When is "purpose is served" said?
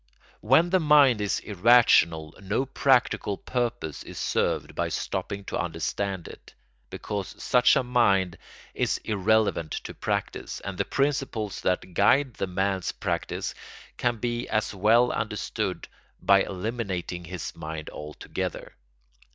3.37-4.73